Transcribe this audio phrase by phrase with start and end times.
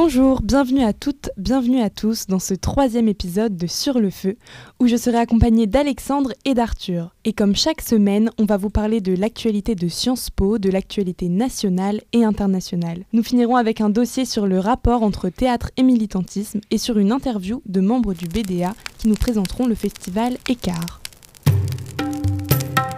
[0.00, 4.36] Bonjour, bienvenue à toutes, bienvenue à tous dans ce troisième épisode de Sur le Feu,
[4.78, 7.16] où je serai accompagnée d'Alexandre et d'Arthur.
[7.24, 11.28] Et comme chaque semaine, on va vous parler de l'actualité de Sciences Po, de l'actualité
[11.28, 13.06] nationale et internationale.
[13.12, 17.10] Nous finirons avec un dossier sur le rapport entre théâtre et militantisme et sur une
[17.10, 21.00] interview de membres du BDA qui nous présenteront le festival Écart.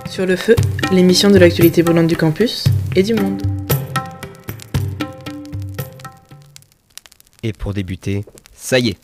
[0.07, 0.55] Sur le Feu,
[0.93, 2.65] l'émission de l'actualité brûlante du campus
[2.95, 3.41] et du monde.
[7.43, 8.99] Et pour débuter, ça y est.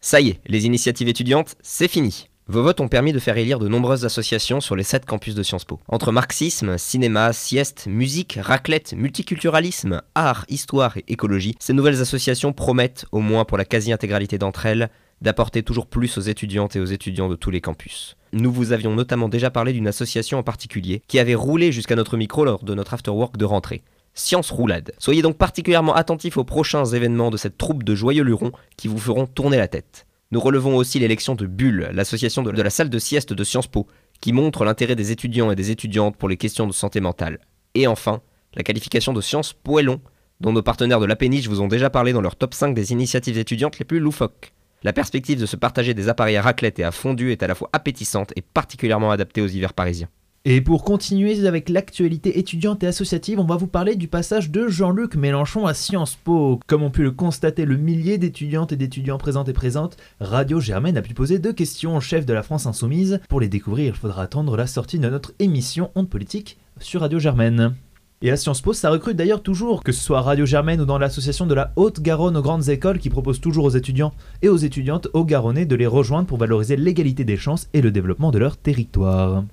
[0.00, 2.28] Ça y est, les initiatives étudiantes, c'est fini.
[2.46, 5.42] Vos votes ont permis de faire élire de nombreuses associations sur les 7 campus de
[5.42, 5.78] Sciences Po.
[5.88, 13.06] Entre marxisme, cinéma, sieste, musique, raclette, multiculturalisme, art, histoire et écologie, ces nouvelles associations promettent,
[13.12, 14.90] au moins pour la quasi-intégralité d'entre elles,
[15.22, 18.16] d'apporter toujours plus aux étudiantes et aux étudiants de tous les campus.
[18.32, 22.16] Nous vous avions notamment déjà parlé d'une association en particulier qui avait roulé jusqu'à notre
[22.16, 23.82] micro lors de notre afterwork de rentrée.
[24.14, 24.92] Science Roulade.
[24.98, 28.98] Soyez donc particulièrement attentifs aux prochains événements de cette troupe de joyeux lurons qui vous
[28.98, 30.06] feront tourner la tête.
[30.32, 33.86] Nous relevons aussi l'élection de Bulle, l'association de, la salle de sieste de Sciences Po,
[34.20, 37.40] qui montre l'intérêt des étudiants et des étudiantes pour les questions de santé mentale.
[37.74, 38.20] Et enfin,
[38.54, 40.00] la qualification de Sciences Poëlon,
[40.40, 42.92] dont nos partenaires de la péniche vous ont déjà parlé dans leur top 5 des
[42.92, 44.52] initiatives étudiantes les plus loufoques.
[44.82, 47.54] La perspective de se partager des appareils à raclette et à fondu est à la
[47.54, 50.08] fois appétissante et particulièrement adaptée aux hivers parisiens.
[50.46, 54.68] Et pour continuer avec l'actualité étudiante et associative, on va vous parler du passage de
[54.68, 56.58] Jean-Luc Mélenchon à Sciences Po.
[56.66, 60.96] Comme ont pu le constater le millier d'étudiantes et d'étudiants présentes et présentes, Radio Germaine
[60.96, 63.20] a pu poser deux questions au chef de la France Insoumise.
[63.28, 67.18] Pour les découvrir, il faudra attendre la sortie de notre émission Honte Politique sur Radio
[67.18, 67.74] Germaine.
[68.22, 70.96] Et à Sciences Po, ça recrute d'ailleurs toujours, que ce soit Radio Germaine ou dans
[70.96, 75.08] l'association de la Haute-Garonne aux grandes écoles qui propose toujours aux étudiants et aux étudiantes
[75.12, 78.56] au Garonnais de les rejoindre pour valoriser l'égalité des chances et le développement de leur
[78.56, 79.44] territoire.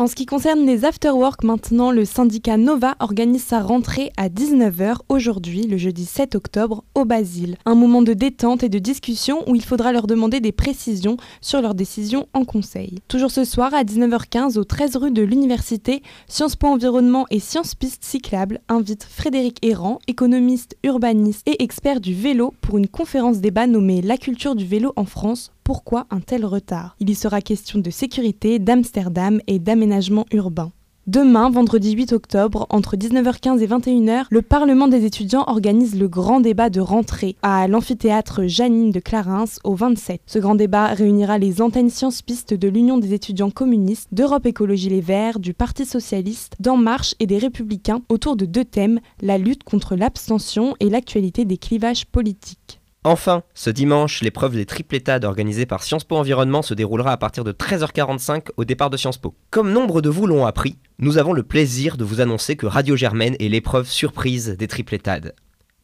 [0.00, 4.94] En ce qui concerne les afterwork maintenant, le syndicat Nova organise sa rentrée à 19h
[5.10, 7.58] aujourd'hui, le jeudi 7 octobre, au Basile.
[7.66, 11.60] Un moment de détente et de discussion où il faudra leur demander des précisions sur
[11.60, 13.00] leurs décisions en conseil.
[13.08, 17.74] Toujours ce soir à 19h15 au 13 rue de l'Université, Sciences Po Environnement et Sciences
[17.74, 23.66] Pistes Cyclables invitent Frédéric Errand, économiste, urbaniste et expert du vélo pour une conférence débat
[23.66, 27.78] nommée La culture du vélo en France pourquoi un tel retard Il y sera question
[27.78, 30.72] de sécurité, d'Amsterdam et d'aménagement urbain.
[31.06, 36.40] Demain, vendredi 8 octobre, entre 19h15 et 21h, le Parlement des étudiants organise le grand
[36.40, 40.20] débat de rentrée à l'amphithéâtre Janine de Clarins au 27.
[40.26, 44.88] Ce grand débat réunira les antennes sciences pistes de l'Union des étudiants communistes, d'Europe Écologie
[44.88, 49.38] Les Verts, du Parti socialiste, d'En Marche et des Républicains autour de deux thèmes, la
[49.38, 52.79] lutte contre l'abstention et l'actualité des clivages politiques.
[53.02, 57.44] Enfin, ce dimanche, l'épreuve des triplettades organisée par Sciences Po Environnement se déroulera à partir
[57.44, 59.34] de 13h45 au départ de Sciences Po.
[59.50, 62.96] Comme nombre de vous l'ont appris, nous avons le plaisir de vous annoncer que Radio
[62.96, 65.34] Germaine est l'épreuve surprise des triplettades.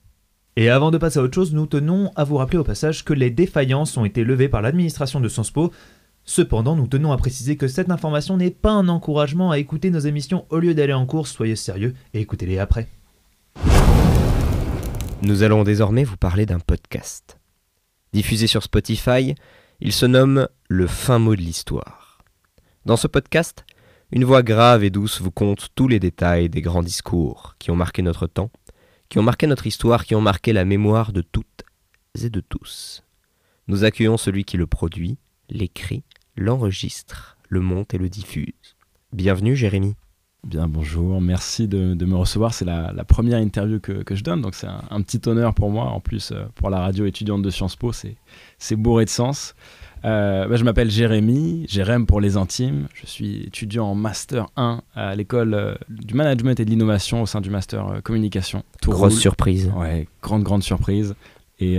[0.57, 3.13] Et avant de passer à autre chose, nous tenons à vous rappeler au passage que
[3.13, 5.73] les défaillances ont été levées par l'administration de Sciences Po.
[6.25, 10.01] Cependant, nous tenons à préciser que cette information n'est pas un encouragement à écouter nos
[10.01, 12.89] émissions au lieu d'aller en course, soyez sérieux et écoutez-les après.
[15.23, 17.39] Nous allons désormais vous parler d'un podcast.
[18.13, 19.35] Diffusé sur Spotify,
[19.81, 22.23] il se nomme Le fin mot de l'histoire.
[22.87, 23.65] Dans ce podcast,
[24.13, 27.77] une voix grave et douce vous conte tous les détails des grands discours qui ont
[27.77, 28.51] marqué notre temps,
[29.09, 31.65] qui ont marqué notre histoire, qui ont marqué la mémoire de toutes
[32.21, 33.05] et de tous.
[33.69, 35.19] Nous accueillons celui qui le produit,
[35.49, 36.03] l'écrit,
[36.37, 38.77] l'enregistre, le monte et le diffuse.
[39.13, 39.95] Bienvenue Jérémy.
[40.43, 42.55] Bien, bonjour, merci de, me recevoir.
[42.55, 45.85] C'est la, première interview que, je donne, donc c'est un, petit honneur pour moi.
[45.85, 49.55] En plus, euh, pour la radio étudiante de Sciences Po, c'est bourré de sens.
[50.05, 52.89] Euh, bah, je m'appelle Jérémy, Jérém pour les intimes.
[52.95, 57.27] Je suis étudiant en Master 1 à l'école euh, du management et de l'innovation au
[57.27, 58.63] sein du Master Communication.
[58.83, 59.71] Grosse surprise.
[59.77, 61.15] Ouais, grande, grande surprise.
[61.59, 61.79] Et,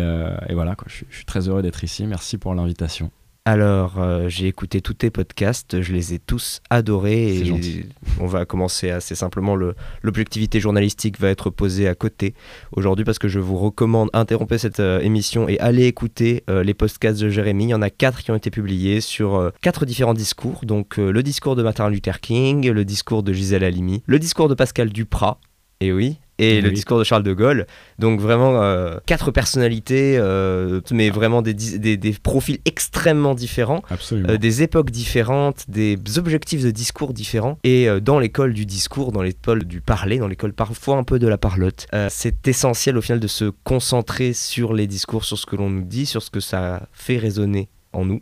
[0.52, 2.06] voilà, quoi, je suis très heureux d'être ici.
[2.06, 3.10] Merci pour l'invitation.
[3.44, 7.38] Alors, euh, j'ai écouté tous tes podcasts, je les ai tous adorés.
[7.38, 7.86] Et
[8.20, 9.56] on va commencer assez simplement.
[10.04, 12.36] L'objectivité journalistique va être posée à côté
[12.72, 16.76] aujourd'hui parce que je vous recommande interrompez cette euh, émission et allez écouter euh, les
[16.76, 17.66] podcasts de Jérémy.
[17.66, 20.60] Il y en a quatre qui ont été publiés sur quatre différents discours.
[20.64, 24.54] Donc, le discours de Martin Luther King, le discours de Gisèle Halimi, le discours de
[24.54, 25.40] Pascal Duprat.
[25.82, 27.68] Et oui, et le discours de Charles de Gaulle.
[28.00, 34.64] Donc vraiment euh, quatre personnalités, euh, mais vraiment des, des, profils extrêmement différents, euh, des
[34.64, 37.58] époques différentes, des objectifs de discours différents.
[37.64, 41.28] Et dans l'école du discours, dans l'école du parler, dans l'école parfois un peu de
[41.28, 45.56] la parlotte, c'est essentiel au final de se concentrer sur les discours, sur ce que
[45.56, 48.22] l'on nous dit, sur ce que ça fait résonner en nous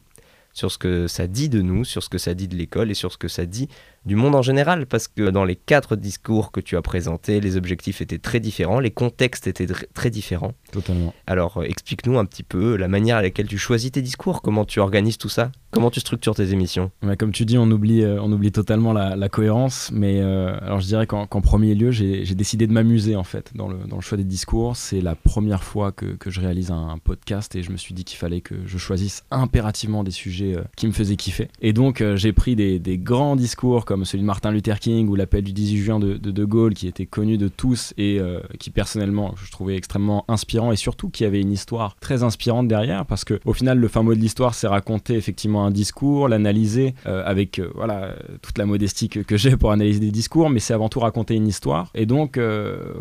[0.54, 2.94] sur ce que ça dit de nous, sur ce que ça dit de l'école et
[2.94, 3.70] sur ce que ça dit
[4.06, 7.58] du monde en général, parce que dans les quatre discours que tu as présentés, les
[7.58, 10.54] objectifs étaient très différents, les contextes étaient très différents.
[10.72, 11.14] Totalement.
[11.28, 14.66] Alors euh, explique-nous un petit peu la manière à laquelle tu choisis tes discours, comment
[14.66, 16.92] tu organises tout ça, comment tu structures tes émissions.
[17.18, 20.88] comme tu dis, on oublie, euh, on oublie totalement la, cohérence, mais euh, alors je
[20.88, 24.18] dirais qu'en premier lieu, j'ai décidé de m'amuser en fait dans le, dans le, choix
[24.18, 24.76] des discours.
[24.76, 28.04] C'est la première fois que, que je réalise un, podcast et je me suis dit
[28.04, 31.48] qu'il fallait que je choisisse impérativement des sujets qui me faisaient kiffer.
[31.62, 35.16] Et donc j'ai pris des, des grands discours comme celui de Martin Luther King ou
[35.16, 38.70] l'appel du 18 juin de, de, Gaulle qui était connu de tous et euh, qui
[38.70, 43.26] personnellement je trouvais extrêmement inspirant et surtout qui avait une histoire très inspirante derrière parce
[43.26, 47.24] que au final le fin mot de l'histoire c'est raconter effectivement un discours, l'analyser euh,
[47.26, 48.14] avec euh, voilà
[48.44, 51.34] toute la modestie que, que j'ai pour analyser des discours mais c'est avant tout raconter
[51.34, 52.40] une histoire et donc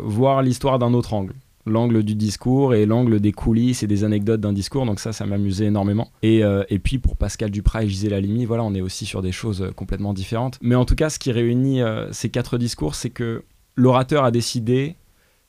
[0.03, 1.35] voir l'histoire d'un autre angle
[1.69, 4.85] l'angle du discours et l'angle des coulisses et des anecdotes d'un discours.
[4.85, 6.09] Donc ça, ça m'amusait énormément.
[6.21, 9.31] Et, euh, puis pour Pascal Duprat et Gisèle Halimi, voilà, on est aussi sur des
[9.31, 10.57] choses euh, complètement différentes.
[10.61, 13.43] Mais en tout cas, ce qui réunit euh, ces quatre discours, c'est que
[13.75, 14.95] l'orateur a décidé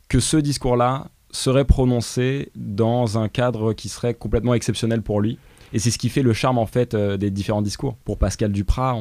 [0.08, 5.38] que ce discours-là serait prononcé dans un cadre qui serait complètement exceptionnel pour lui.
[5.72, 7.94] Et c'est ce qui fait le charme en fait des différents discours.
[8.04, 8.98] Pour Pascal Duprat,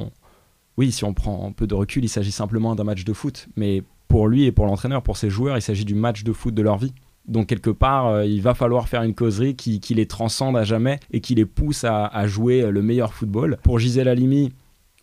[0.77, 3.47] oui, si on prend un peu de recul, il s'agit simplement d'un match de foot.
[3.55, 6.53] Mais pour lui et pour l'entraîneur, pour ses joueurs, il s'agit du match de foot
[6.53, 6.93] de leur vie.
[7.29, 10.99] Donc quelque part, euh, il va falloir faire une causerie qui, les transcende à jamais
[11.11, 13.57] et qui les pousse à, jouer le meilleur football.
[13.63, 14.51] Pour Gisèle Halimi,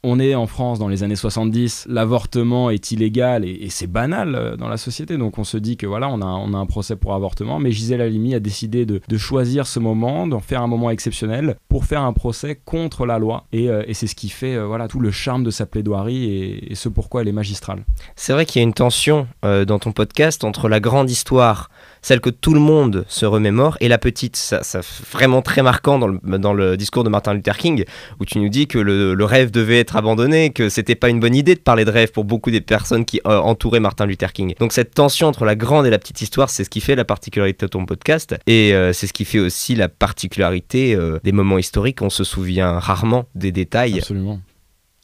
[0.08, 4.56] on est en France dans les années 70, l'avortement est illégal et, c'est banal euh,
[4.56, 5.18] dans la société.
[5.18, 7.58] Donc on se dit que voilà, on a, un procès pour avortement.
[7.58, 11.86] Mais Gisèle Halimi a décidé de, choisir ce moment, d'en faire un moment exceptionnel pour
[11.86, 13.46] faire un procès contre la loi.
[13.52, 16.30] Et, euh, c'est ce qui fait voilà tout le charme de sa plaidoirie
[16.70, 17.84] et, ce pourquoi elle est magistrale.
[18.14, 21.70] C'est vrai qu'il y a une tension dans ton podcast entre la grande histoire,
[22.06, 24.36] celle que tout le monde se remémore, et la petite.
[24.36, 24.80] Ça, ça
[25.10, 27.84] vraiment très marquant dans le, discours de Martin Luther King,
[28.20, 31.18] où tu nous dis que le, le rêve devait être abandonné, que c'était pas une
[31.18, 34.32] bonne idée de parler de rêve pour beaucoup des personnes qui euh, entouraient Martin Luther
[34.32, 34.54] King.
[34.60, 37.04] Donc cette tension entre la grande et la petite histoire, c'est ce qui fait la
[37.04, 41.32] particularité de ton podcast et euh, c'est ce qui fait aussi la particularité euh, des
[41.32, 42.02] moments historiques.
[42.02, 43.98] On se souvient rarement des détails.
[43.98, 44.38] Absolument.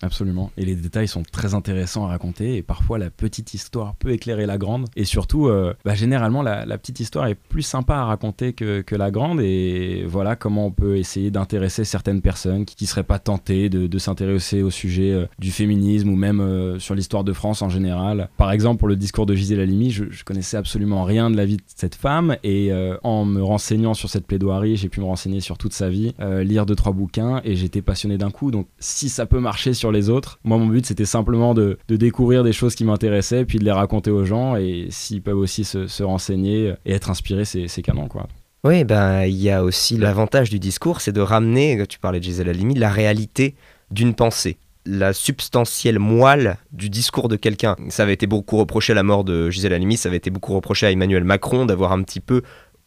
[0.03, 0.51] Absolument.
[0.57, 4.47] Et les détails sont très intéressants à raconter et parfois la petite histoire peut éclairer
[4.47, 4.87] la grande.
[4.97, 9.11] Et surtout, euh, bah, généralement, la, petite histoire est plus sympa à raconter que, la
[9.11, 9.41] grande.
[9.41, 13.99] Et voilà comment on peut essayer d'intéresser certaines personnes qui ne seraient pas tentées de,
[13.99, 18.29] s'intéresser au sujet euh, du féminisme ou même euh, sur l'histoire de France en général.
[18.37, 21.47] Par exemple, pour le discours de Gisèle Halimi, je, je connaissais absolument rien de la
[21.47, 22.37] vie de cette femme.
[22.43, 22.73] Et
[23.03, 26.67] en me renseignant sur cette plaidoirie, j'ai pu me renseigner sur toute sa vie, lire
[26.67, 28.51] deux, trois bouquins et j'étais passionné d'un coup.
[28.51, 30.39] Donc si ça peut marcher sur les autres.
[30.45, 34.11] Moi, mon but, c'était simplement de, découvrir des choses qui m'intéressaient, puis de les raconter
[34.11, 34.57] aux gens.
[34.57, 38.27] Et s'ils peuvent aussi se, renseigner et être inspirés, c'est canon, quoi.
[38.65, 42.25] Oui, ben il y a aussi l'avantage du discours, c'est de ramener, tu parlais de
[42.25, 43.57] Gisèle Halimi, la réalité
[43.91, 47.77] d'une pensée la substantielle moelle du discours de quelqu'un.
[47.89, 50.55] Ça avait été beaucoup reproché à la mort de Gisèle Halimi, ça avait été beaucoup
[50.55, 52.43] reproché à Emmanuel Macron d'avoir un petit peu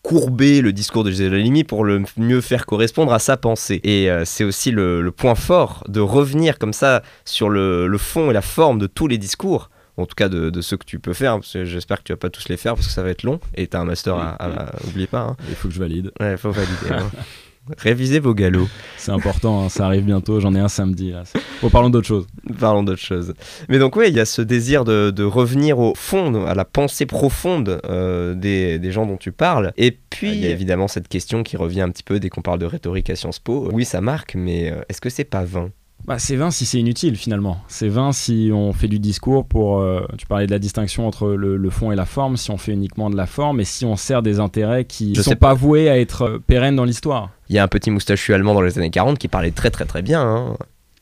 [0.05, 3.81] courber le discours de Halimi pour le mieux faire correspondre à sa pensée.
[3.83, 8.33] Et euh, c'est aussi le, point fort de revenir comme ça sur le, fond et
[8.33, 9.71] la forme de tous les discours.
[9.97, 11.39] En tout cas, de, ceux que tu peux faire.
[11.41, 13.39] J'espère que tu vas pas tous les faire parce que ça va être long.
[13.55, 14.71] Et tu as un master à, à,
[15.09, 15.19] pas.
[15.21, 15.37] Hein.
[15.49, 16.11] Il faut que je valide.
[16.19, 16.91] Ouais, il faut valider.
[16.91, 17.09] Hein.
[17.77, 18.69] Révisez vos galops.
[18.97, 21.11] C'est important, hein, ça arrive bientôt, j'en ai un samedi.
[21.11, 21.23] Là.
[21.61, 22.27] Bon, parlons d'autre chose.
[22.59, 23.33] Parlons d'autre chose.
[23.69, 27.05] Mais donc oui, il y a ce désir de, revenir au fond, à la pensée
[27.05, 29.73] profonde euh, des, gens dont tu parles.
[29.77, 32.41] Et puis, il y a évidemment cette question qui revient un petit peu dès qu'on
[32.41, 33.69] parle de rhétorique à Sciences Po.
[33.71, 35.71] Oui, ça marque, mais euh, est-ce que c'est pas vain?
[36.05, 37.57] Bah, C'est vain si c'est inutile finalement.
[37.67, 39.79] C'est vain si on fait du discours pour...
[39.79, 42.73] Euh, tu parlais de la distinction entre le, fond et la forme, si on fait
[42.73, 45.89] uniquement de la forme et si on sert des intérêts qui ne sont pas voués
[45.89, 47.29] à être euh, pérennes dans l'histoire.
[47.49, 49.85] Il y a un petit moustachu allemand dans les années 40 qui parlait très très
[49.85, 50.21] très bien.
[50.21, 50.57] Hein.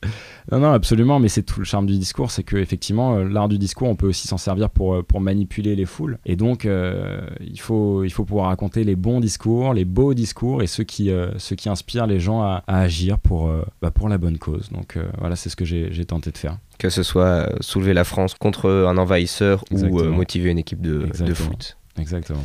[0.52, 3.48] Non, non, absolument, mais c'est tout le charme du discours, c'est que effectivement, euh, l'art
[3.48, 6.18] du discours, on peut aussi s'en servir pour, euh, pour manipuler les foules.
[6.26, 10.62] Et donc, euh, il, faut, il faut pouvoir raconter les bons discours, les beaux discours
[10.62, 13.50] et ceux qui, ceux qui inspirent les gens à, agir pour,
[13.82, 14.70] bah, pour la bonne cause.
[14.72, 16.58] Donc voilà, c'est ce que j'ai tenté de faire.
[16.78, 21.34] Que ce soit soulever la France contre un envahisseur ou motiver une équipe de, de
[21.34, 21.78] foot.
[21.98, 22.44] Exactement.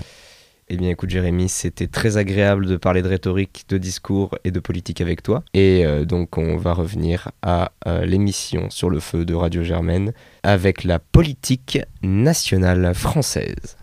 [0.71, 4.61] Eh bien écoute Jérémy, c'était très agréable de parler de rhétorique, de discours et de
[4.61, 5.43] politique avec toi.
[5.55, 10.13] Et euh, donc on va revenir à euh, l'émission sur le feu de Radio Germaine
[10.43, 13.79] avec la politique nationale française.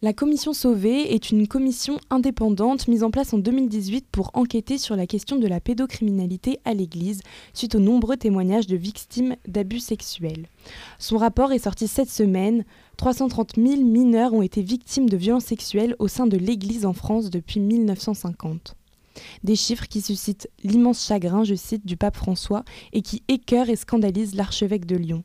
[0.00, 4.94] La commission Sauvé est une commission indépendante mise en place en 2018 pour enquêter sur
[4.94, 7.20] la question de la pédocriminalité à l'Église
[7.52, 10.46] suite aux nombreux témoignages de victimes d'abus sexuels.
[11.00, 12.64] Son rapport est sorti cette semaine.
[12.96, 17.28] 330 000 mineurs ont été victimes de violences sexuelles au sein de l'Église en France
[17.28, 18.76] depuis 1950.
[19.44, 23.76] Des chiffres qui suscitent l'immense chagrin, je cite, du pape François et qui écœurent et
[23.76, 25.24] scandalisent l'archevêque de Lyon.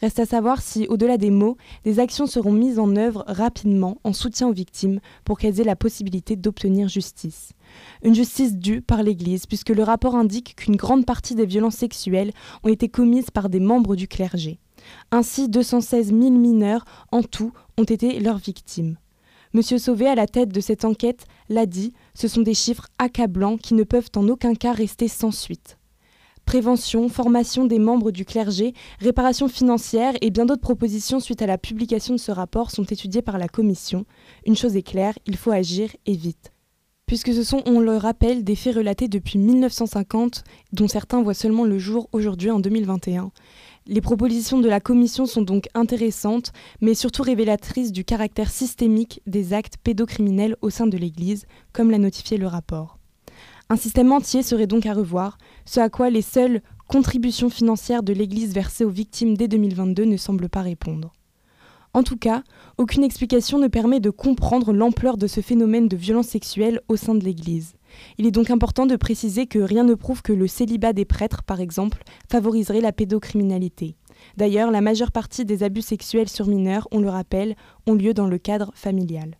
[0.00, 4.12] Reste à savoir si, au-delà des mots, des actions seront mises en œuvre rapidement en
[4.12, 7.52] soutien aux victimes pour qu'elles aient la possibilité d'obtenir justice.
[8.02, 12.32] Une justice due par l'Église, puisque le rapport indique qu'une grande partie des violences sexuelles
[12.62, 14.58] ont été commises par des membres du clergé.
[15.10, 18.96] Ainsi, 216 000 mineurs en tout ont été leurs victimes.
[19.54, 23.56] Monsieur Sauvé, à la tête de cette enquête, l'a dit, ce sont des chiffres accablants
[23.56, 25.78] qui ne peuvent en aucun cas rester sans suite.
[26.44, 31.56] Prévention, formation des membres du clergé, réparation financière et bien d'autres propositions suite à la
[31.56, 34.06] publication de ce rapport sont étudiées par la Commission.
[34.44, 36.50] Une chose est claire, il faut agir et vite.
[37.06, 40.42] Puisque ce sont, on le rappelle, des faits relatés depuis 1950,
[40.72, 43.30] dont certains voient seulement le jour aujourd'hui en 2021.
[43.86, 49.52] Les propositions de la Commission sont donc intéressantes, mais surtout révélatrices du caractère systémique des
[49.52, 52.98] actes pédocriminels au sein de l'Église, comme l'a notifié le rapport.
[53.68, 55.36] Un système entier serait donc à revoir,
[55.66, 60.16] ce à quoi les seules contributions financières de l'Église versées aux victimes dès 2022 ne
[60.16, 61.12] semblent pas répondre.
[61.94, 62.42] En tout cas,
[62.76, 67.14] aucune explication ne permet de comprendre l'ampleur de ce phénomène de violence sexuelle au sein
[67.14, 67.76] de l'Église.
[68.18, 71.44] Il est donc important de préciser que rien ne prouve que le célibat des prêtres,
[71.44, 73.94] par exemple, favoriserait la pédocriminalité.
[74.36, 77.54] D'ailleurs, la majeure partie des abus sexuels sur mineurs, on le rappelle,
[77.86, 79.38] ont lieu dans le cadre familial.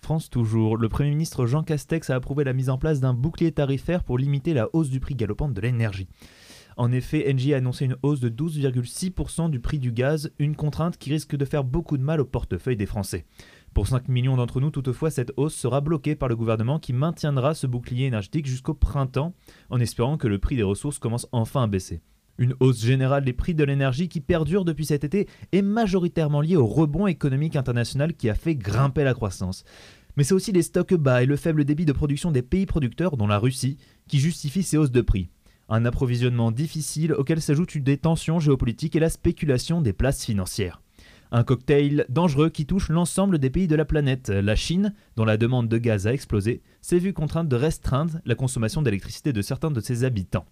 [0.00, 3.52] France toujours, le Premier ministre Jean Castex a approuvé la mise en place d'un bouclier
[3.52, 6.08] tarifaire pour limiter la hausse du prix galopante de l'énergie.
[6.78, 10.96] En effet, Engie a annoncé une hausse de 12,6% du prix du gaz, une contrainte
[10.96, 13.26] qui risque de faire beaucoup de mal au portefeuille des Français.
[13.74, 17.54] Pour 5 millions d'entre nous, toutefois, cette hausse sera bloquée par le gouvernement qui maintiendra
[17.54, 19.34] ce bouclier énergétique jusqu'au printemps,
[19.70, 22.00] en espérant que le prix des ressources commence enfin à baisser.
[22.38, 26.54] Une hausse générale des prix de l'énergie qui perdure depuis cet été est majoritairement liée
[26.54, 29.64] au rebond économique international qui a fait grimper la croissance.
[30.16, 33.16] Mais c'est aussi les stocks bas et le faible débit de production des pays producteurs,
[33.16, 35.28] dont la Russie, qui justifient ces hausses de prix.
[35.70, 40.80] Un approvisionnement difficile auquel s'ajoutent des tensions géopolitiques et la spéculation des places financières.
[41.30, 44.30] Un cocktail dangereux qui touche l'ensemble des pays de la planète.
[44.30, 48.34] La Chine, dont la demande de gaz a explosé, s'est vue contrainte de restreindre la
[48.34, 50.46] consommation d'électricité de certains de ses habitants.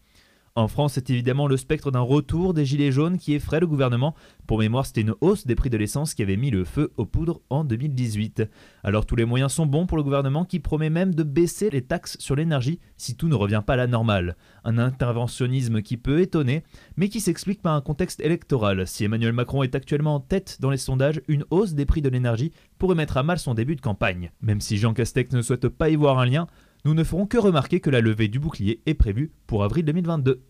[0.57, 4.15] En France, c'est évidemment le spectre d'un retour des gilets jaunes qui effraie le gouvernement.
[4.47, 7.05] Pour mémoire, c'était une hausse des prix de l'essence qui avait mis le feu aux
[7.05, 8.43] poudres en 2018.
[8.83, 11.83] Alors tous les moyens sont bons pour le gouvernement qui promet même de baisser les
[11.83, 14.35] taxes sur l'énergie si tout ne revient pas à la normale.
[14.65, 16.63] Un interventionnisme qui peut étonner,
[16.97, 18.87] mais qui s'explique par un contexte électoral.
[18.87, 22.09] Si Emmanuel Macron est actuellement en tête dans les sondages, une hausse des prix de
[22.09, 24.33] l'énergie pourrait mettre à mal son début de campagne.
[24.41, 26.47] Même si Jean Castex ne souhaite pas y voir un lien,
[26.87, 30.41] nous ne ferons que remarquer que la levée du bouclier est prévue pour avril 2022.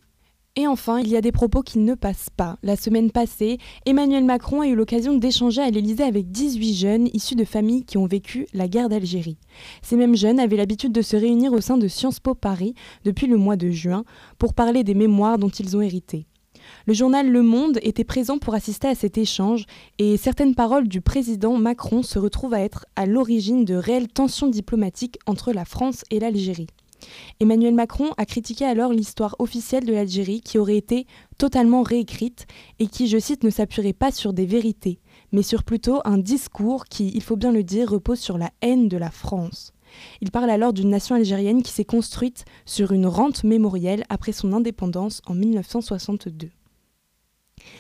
[0.55, 2.59] Et enfin, il y a des propos qui ne passent pas.
[2.63, 7.37] La semaine passée, Emmanuel Macron a eu l'occasion d'échanger à l'Élysée avec 18 jeunes issus
[7.37, 9.39] de familles qui ont vécu la guerre d'Algérie.
[9.81, 12.75] Ces mêmes jeunes avaient l'habitude de se réunir au sein de Sciences Po Paris
[13.05, 14.05] depuis le mois de juin
[14.39, 16.27] pour parler des mémoires dont ils ont hérité.
[16.89, 19.67] Le journal Le Monde était présent pour assister à cet échange
[19.99, 24.47] et certaines paroles du président Macron se retrouvent à être à l'origine de réelles tensions
[24.47, 26.69] diplomatiques entre la France et l'Algérie.
[27.41, 32.47] Emmanuel Macron a critiqué alors l'histoire officielle de l'Algérie qui aurait été totalement réécrite
[32.79, 35.01] et qui, je cite, ne s'appuierait pas sur des vérités,
[35.33, 38.87] mais sur plutôt un discours qui, il faut bien le dire, repose sur la haine
[38.87, 39.73] de la France.
[40.21, 44.53] Il parle alors d'une nation algérienne qui s'est construite sur une rente mémorielle après son
[44.53, 46.51] indépendance en 1962.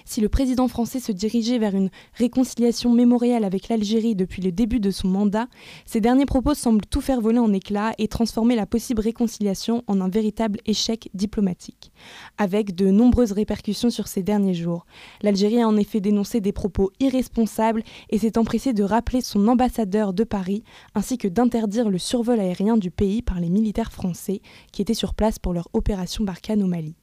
[0.04, 4.80] Si le président français se dirigeait vers une réconciliation mémoriale avec l'Algérie depuis le début
[4.80, 5.48] de son mandat,
[5.84, 10.00] ses derniers propos semblent tout faire voler en éclats et transformer la possible réconciliation en
[10.00, 11.92] un véritable échec diplomatique,
[12.38, 14.86] avec de nombreuses répercussions sur ces derniers jours.
[15.22, 20.12] L'Algérie a en effet dénoncé des propos irresponsables et s'est empressé de rappeler son ambassadeur
[20.12, 20.64] de Paris,
[20.94, 24.40] ainsi que d'interdire le survol aérien du pays par les militaires français
[24.72, 26.96] qui étaient sur place pour leur opération Barkhane au Mali.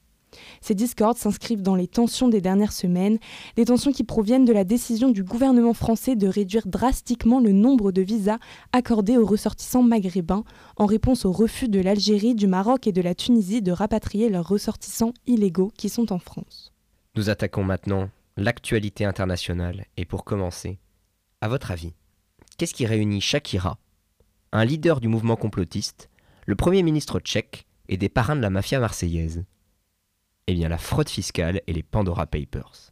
[0.61, 3.19] Ces discordes s'inscrivent dans les tensions des dernières semaines,
[3.55, 7.91] des tensions qui proviennent de la décision du gouvernement français de réduire drastiquement le nombre
[7.91, 8.39] de visas
[8.71, 10.43] accordés aux ressortissants maghrébins
[10.77, 14.47] en réponse au refus de l'Algérie, du Maroc et de la Tunisie de rapatrier leurs
[14.47, 16.73] ressortissants illégaux qui sont en France.
[17.15, 20.79] Nous attaquons maintenant l'actualité internationale et pour commencer,
[21.41, 21.93] à votre avis,
[22.57, 23.77] qu'est-ce qui réunit Shakira,
[24.51, 26.09] un leader du mouvement complotiste,
[26.45, 29.43] le Premier ministre tchèque et des parrains de la mafia marseillaise?
[30.47, 32.91] Eh bien la fraude fiscale et les Pandora Papers.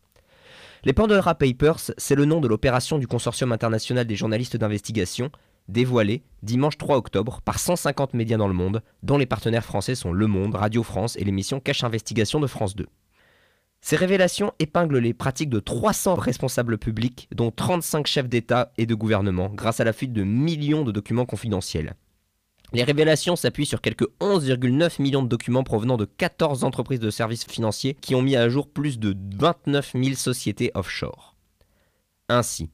[0.84, 5.32] Les Pandora Papers, c'est le nom de l'opération du Consortium international des journalistes d'investigation,
[5.68, 10.12] dévoilée dimanche 3 octobre par 150 médias dans le monde, dont les partenaires français sont
[10.12, 12.88] Le Monde, Radio France et l'émission Cache Investigation de France 2.
[13.82, 18.96] Ces révélations épinglent les pratiques de 300 responsables publics, dont 35 chefs d'État et de
[18.96, 21.96] gouvernement, grâce à la fuite de millions de documents confidentiels.
[22.74, 27.44] Les révélations s'appuient sur quelques 11,9 millions de documents provenant de 14 entreprises de services
[27.44, 31.36] financiers qui ont mis à jour plus de 29 000 sociétés offshore.
[32.30, 32.70] Ainsi,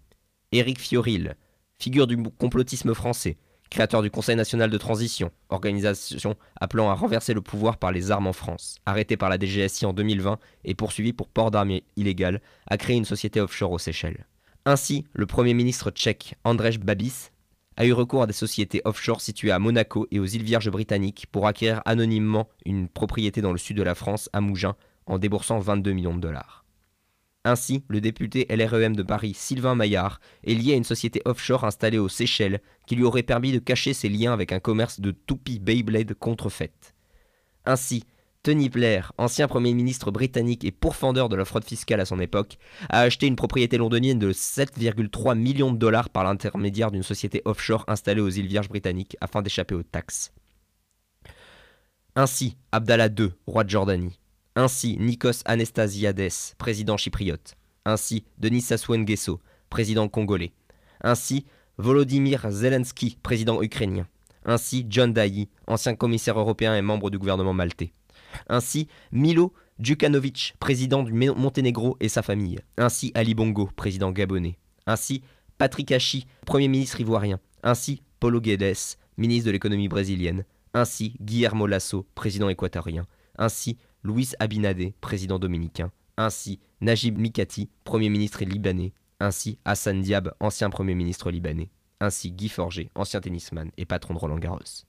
[0.51, 1.35] Éric Fioril,
[1.79, 3.37] figure du complotisme français,
[3.71, 8.27] créateur du Conseil national de transition, organisation appelant à renverser le pouvoir par les armes
[8.27, 12.77] en France, arrêté par la DGSI en 2020 et poursuivi pour port d'armes illégales, a
[12.77, 14.27] créé une société offshore aux Seychelles.
[14.65, 17.31] Ainsi, le Premier ministre tchèque Andrzej Babis
[17.77, 21.27] a eu recours à des sociétés offshore situées à Monaco et aux îles Vierges britanniques
[21.31, 25.59] pour acquérir anonymement une propriété dans le sud de la France, à Mougins, en déboursant
[25.59, 26.65] 22 millions de dollars.
[27.45, 31.99] Ainsi, le député LREM de Paris, Sylvain Maillard, est lié à une société offshore installée
[31.99, 35.59] aux Seychelles qui lui aurait permis de cacher ses liens avec un commerce de toupies
[35.59, 36.93] Beyblade contrefaite.
[37.63, 38.03] Ainsi,
[38.47, 42.57] Tony Blair, ancien Premier ministre britannique et pourfendeur de la fraude fiscale à son époque,
[42.87, 47.83] a acheté une propriété londonienne de 7,3 millions de dollars par l'intermédiaire d'une société offshore
[47.89, 50.31] installée aux îles Vierges britanniques afin d'échapper aux taxes.
[52.15, 54.17] Ainsi, Abdallah II, roi de Jordanie.
[54.55, 57.55] Ainsi, Nikos Anastasiades, président chypriote.
[57.83, 58.95] Ainsi, Denis Sassou
[59.69, 60.53] président congolais.
[61.03, 61.45] Ainsi,
[61.77, 64.07] Volodymyr Zelensky, président ukrainien.
[64.45, 67.91] Ainsi, John Dayi, ancien commissaire européen et membre du gouvernement maltais.
[68.47, 72.59] Ainsi, Milo Djukanovic, président du Monténégro et sa famille.
[72.77, 74.57] Ainsi, Ali Bongo, président gabonais.
[74.87, 75.21] Ainsi,
[75.57, 77.39] Patrick Hachi, premier ministre ivoirien.
[77.63, 80.45] Ainsi, Paulo Guedes, ministre de l'économie brésilienne.
[80.73, 83.05] Ainsi, Guillermo Lasso, président équatorien.
[83.37, 85.91] Ainsi, Luis Abinadé, président dominicain.
[86.17, 88.93] Ainsi, Najib Mikati, premier ministre libanais.
[89.19, 91.69] Ainsi, Hassan Diab, ancien premier ministre libanais.
[91.99, 94.86] Ainsi, Guy Forger, ancien tennisman et patron de Roland Garros.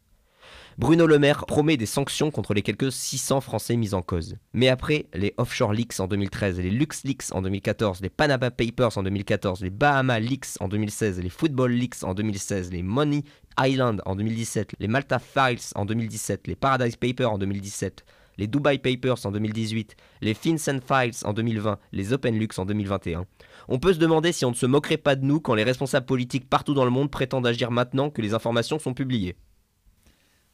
[0.79, 4.37] Bruno Le Maire promet des sanctions contre les quelques 600 Français mis en cause.
[4.53, 8.97] Mais après les Offshore Leaks en 2013, les Lux Leaks en 2014, les Panama Papers
[8.97, 13.25] en 2014, les Bahama Leaks en 2016, les Football Leaks en 2016, les Money
[13.59, 18.05] Island en 2017, les Malta Files en 2017, les Paradise Papers en 2017,
[18.39, 23.27] les Dubai Papers en 2018, les FinCEN Files en 2020, les Open Lux en 2021.
[23.67, 26.07] On peut se demander si on ne se moquerait pas de nous quand les responsables
[26.07, 29.37] politiques partout dans le monde prétendent agir maintenant que les informations sont publiées.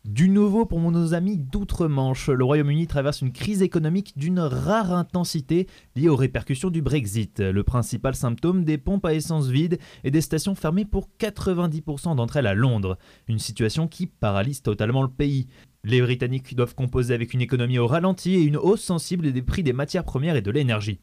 [0.05, 5.67] Du nouveau pour nos amis d'outre-Manche, le Royaume-Uni traverse une crise économique d'une rare intensité
[5.97, 7.41] liée aux répercussions du Brexit.
[7.41, 12.37] Le principal symptôme des pompes à essence vides et des stations fermées pour 90% d'entre
[12.37, 12.99] elles à Londres.
[13.29, 15.47] Une situation qui paralyse totalement le pays.
[15.85, 19.63] Les Britanniques doivent composer avec une économie au ralenti et une hausse sensible des prix
[19.63, 21.01] des matières premières et de l'énergie.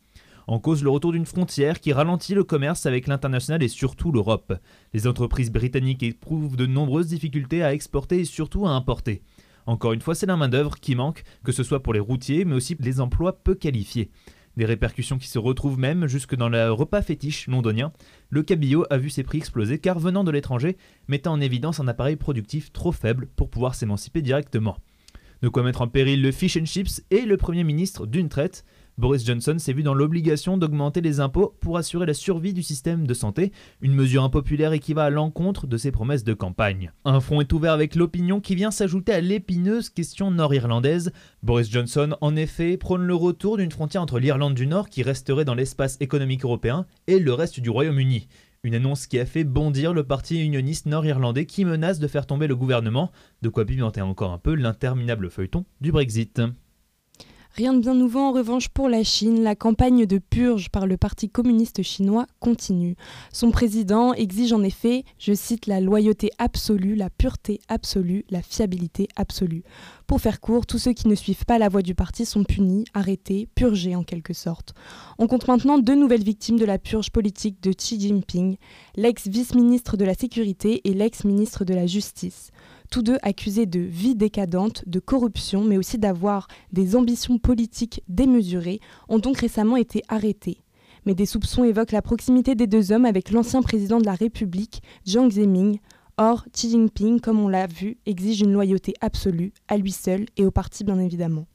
[0.52, 4.52] En cause le retour d'une frontière qui ralentit le commerce avec l'international et surtout l'Europe.
[4.94, 9.22] Les entreprises britanniques éprouvent de nombreuses difficultés à exporter et surtout à importer.
[9.66, 12.56] Encore une fois, c'est la main-d'œuvre qui manque, que ce soit pour les routiers, mais
[12.56, 14.12] aussi les emplois peu qualifiés.
[14.58, 17.94] Des répercussions qui se retrouvent même jusque dans le repas fétiche londonien.
[18.30, 20.76] Le cabillaud a vu ses prix exploser car venant de l'étranger,
[21.08, 24.76] mettant en évidence un appareil productif trop faible pour pouvoir s'émanciper directement.
[25.42, 28.66] De quoi mettre en péril le fish and chips et le Premier ministre d'une traite.
[28.98, 33.08] Boris Johnson s'est vu dans l'obligation d'augmenter les impôts pour assurer la survie du système
[33.08, 33.52] de santé,
[33.82, 36.92] une mesure impopulaire et qui va à l'encontre de ses promesses de campagne.
[37.06, 41.12] Un front est ouvert avec l'opinion qui vient s'ajouter à l'épineuse question nord-irlandaise.
[41.42, 45.46] Boris Johnson, en effet, prône le retour d'une frontière entre l'Irlande du Nord qui resterait
[45.46, 48.28] dans l'espace économique européen et le reste du Royaume-Uni.
[48.64, 52.46] Une annonce qui a fait bondir le parti unioniste nord-irlandais qui menace de faire tomber
[52.46, 56.40] le gouvernement, de quoi pimenter encore un peu l'interminable feuilleton du Brexit.
[57.54, 60.96] Rien de bien nouveau en revanche pour la Chine, la campagne de purge par le
[60.96, 62.96] Parti communiste chinois continue.
[63.34, 69.10] Son président exige en effet, je cite, la loyauté absolue, la pureté absolue, la fiabilité
[69.18, 69.64] absolue.
[70.08, 72.86] Pour faire court, tous ceux qui ne suivent pas la voie du parti sont punis,
[72.94, 74.74] arrêtés, purgés en quelque sorte.
[75.20, 78.56] On compte maintenant deux nouvelles victimes de la purge politique de Xi Jinping,
[78.96, 82.52] l'ex-vice-ministre de la Sécurité et l'ex-ministre de la Justice
[82.92, 88.82] tous deux accusés de vie décadente, de corruption, mais aussi d'avoir des ambitions politiques démesurées,
[89.08, 90.62] ont donc récemment été arrêtés.
[91.06, 94.84] Mais des soupçons évoquent la proximité des deux hommes avec l'ancien président de la République,
[95.06, 95.76] Jiang Zemin.
[96.18, 100.46] Or, Xi Jinping, comme on l'a vu, exige une loyauté absolue, à lui seul et
[100.46, 101.48] au parti bien évidemment.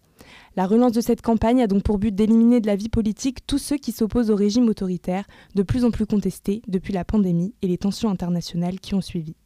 [0.57, 3.59] La relance de cette campagne a donc pour but d'éliminer de la vie politique tous
[3.59, 7.69] ceux qui s'opposent au régime autoritaire, de plus en plus contesté depuis la pandémie et
[7.69, 9.37] les tensions internationales qui ont suivi.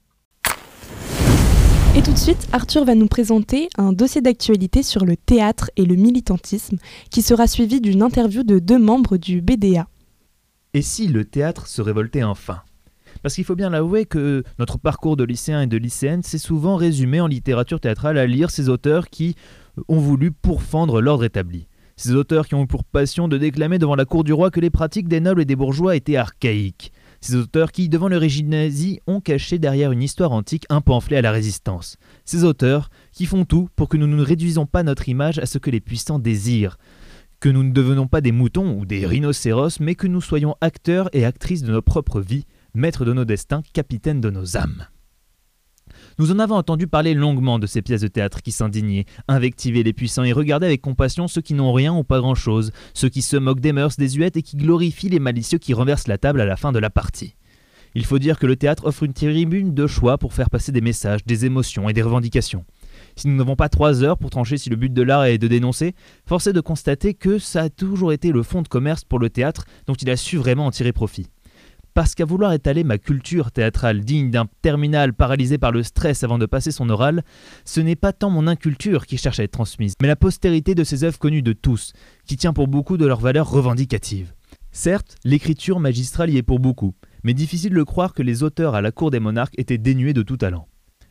[1.96, 5.84] Et tout de suite, Arthur va nous présenter un dossier d'actualité sur le théâtre et
[5.84, 6.76] le militantisme
[7.10, 9.88] qui sera suivi d'une interview de deux membres du BDA.
[10.72, 12.60] Et si le théâtre se révoltait enfin?
[13.22, 16.76] Parce qu'il faut bien l'avouer que notre parcours de lycéen et de lycéenne s'est souvent
[16.76, 19.34] résumé en littérature théâtrale à lire ces auteurs qui
[19.88, 21.66] ont voulu pourfendre l'ordre établi.
[21.96, 24.70] Ces auteurs qui ont pour passion de déclamer devant la cour du roi que les
[24.70, 26.92] pratiques des nobles et des bourgeois étaient archaïques.
[27.20, 31.18] Ces auteurs qui, devant le régime nazi, ont caché derrière une histoire antique un pamphlet
[31.18, 31.96] à la résistance.
[32.24, 35.58] Ces auteurs qui font tout pour que nous ne réduisons pas notre image à ce
[35.58, 36.78] que les puissants désirent.
[37.38, 41.10] Que nous ne devenons pas des moutons ou des rhinocéros, mais que nous soyons acteurs
[41.12, 44.86] et actrices de nos propres vies, maîtres de nos destins, capitaines de nos âmes.
[46.20, 49.94] Nous en avons entendu parler longuement de ces pièces de théâtre qui s'indignaient, invectivaient les
[49.94, 53.38] puissants et regardaient avec compassion ceux qui n'ont rien ou pas grand-chose, ceux qui se
[53.38, 56.44] moquent des mœurs des huettes et qui glorifient les malicieux qui renversent la table à
[56.44, 57.36] la fin de la partie.
[57.94, 60.82] Il faut dire que le théâtre offre une tribune de choix pour faire passer des
[60.82, 62.66] messages, des émotions et des revendications.
[63.16, 65.48] Si nous n'avons pas trois heures pour trancher si le but de l'art est de
[65.48, 65.94] dénoncer,
[66.26, 69.30] force est de constater que ça a toujours été le fond de commerce pour le
[69.30, 71.28] théâtre dont il a su vraiment en tirer profit
[71.94, 76.38] parce qu'à vouloir étaler ma culture théâtrale digne d'un terminal paralysé par le stress avant
[76.38, 77.22] de passer son oral,
[77.64, 80.84] ce n'est pas tant mon inculture qui cherche à être transmise, mais la postérité de
[80.84, 81.92] ces œuvres connues de tous,
[82.26, 84.32] qui tient pour beaucoup de leur valeur revendicative.
[84.72, 88.80] Certes, l'écriture magistrale y est pour beaucoup, mais difficile de croire que les auteurs à
[88.80, 90.68] la cour des monarques étaient dénués de tout talent.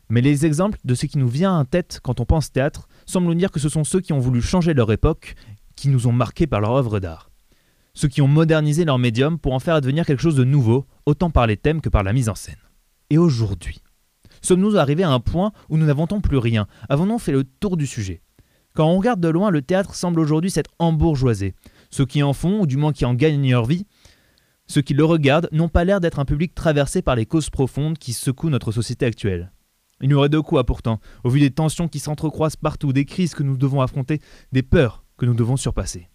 [0.08, 3.28] Mais les exemples de ce qui nous vient en tête quand on pense théâtre semblent
[3.28, 5.34] nous dire que ce sont ceux qui ont voulu changer leur époque
[5.76, 7.29] qui nous ont marqués par leur œuvre d'art
[8.00, 11.28] ceux qui ont modernisé leur médium pour en faire advenir quelque chose de nouveau, autant
[11.28, 12.56] par les thèmes que par la mise en scène.
[13.10, 13.82] Et aujourd'hui,
[14.40, 16.66] sommes-nous arrivés à un point où nous n'avons plus rien?
[16.88, 18.22] Avons-nous fait le tour du sujet?
[18.74, 21.54] Quand on regarde de loin, le théâtre semble aujourd'hui s'être embourgeoisé.
[21.90, 23.84] Ceux qui en font, ou du moins qui en gagnent leur vie,
[24.66, 27.98] ceux qui le regardent n'ont pas l'air d'être un public traversé par les causes profondes
[27.98, 29.52] qui secouent notre société actuelle.
[30.00, 33.34] Il y aurait de quoi pourtant, au vu des tensions qui s'entrecroisent partout, des crises
[33.34, 36.09] que nous devons affronter, des peurs que nous devons surpasser.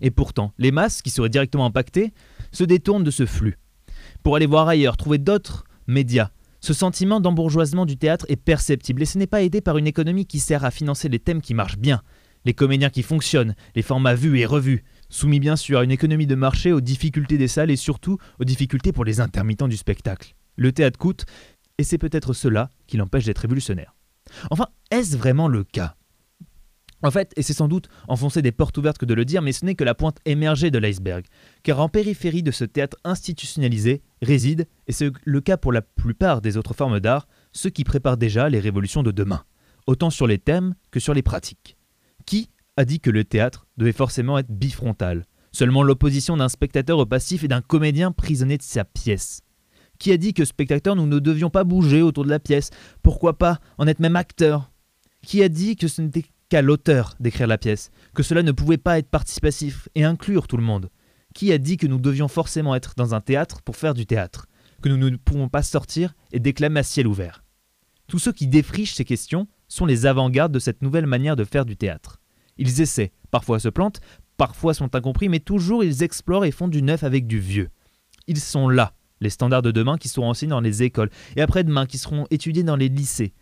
[0.00, 2.12] Et pourtant, les masses, qui seraient directement impactées,
[2.52, 3.58] se détournent de ce flux.
[4.22, 6.30] Pour aller voir ailleurs, trouver d'autres médias.
[6.60, 10.26] Ce sentiment d'embourgeoisement du théâtre est perceptible et ce n'est pas aidé par une économie
[10.26, 12.02] qui sert à financer les thèmes qui marchent bien,
[12.44, 16.26] les comédiens qui fonctionnent, les formats vus et revus, soumis bien sûr à une économie
[16.26, 20.34] de marché, aux difficultés des salles et surtout aux difficultés pour les intermittents du spectacle.
[20.56, 21.26] Le théâtre coûte,
[21.78, 23.94] et c'est peut-être cela qui l'empêche d'être révolutionnaire.
[24.50, 25.94] Enfin, est-ce vraiment le cas?
[27.02, 29.52] En fait, et c'est sans doute enfoncer des portes ouvertes que de le dire, mais
[29.52, 31.24] ce n'est que la pointe émergée de l'iceberg.
[31.62, 36.40] Car en périphérie de ce théâtre institutionnalisé réside, et c'est le cas pour la plupart
[36.40, 39.44] des autres formes d'art, ceux qui préparent déjà les révolutions de demain,
[39.86, 41.76] autant sur les thèmes que sur les pratiques.
[42.26, 45.24] Qui a dit que le théâtre devait forcément être bifrontal?
[45.52, 49.42] Seulement l'opposition d'un spectateur au passif et d'un comédien prisonnier de sa pièce.
[49.98, 52.70] Qui a dit que spectateur nous ne devions pas bouger autour de la pièce?
[53.02, 54.70] Pourquoi pas en être même acteur
[55.22, 58.78] Qui a dit que ce n'était qu'à l'auteur d'écrire la pièce, que cela ne pouvait
[58.78, 60.90] pas être participatif et inclure tout le monde.
[61.34, 64.46] Qui a dit que nous devions forcément être dans un théâtre pour faire du théâtre,
[64.82, 67.44] que nous ne pouvons pas sortir et déclamer à ciel ouvert
[68.06, 71.66] Tous ceux qui défrichent ces questions sont les avant-gardes de cette nouvelle manière de faire
[71.66, 72.20] du théâtre.
[72.56, 74.00] Ils essaient, parfois se plantent,
[74.36, 77.68] parfois sont incompris, mais toujours ils explorent et font du neuf avec du vieux.
[78.26, 81.86] Ils sont là, les standards de demain qui seront enseignés dans les écoles, et après-demain
[81.86, 83.34] qui seront étudiés dans les lycées.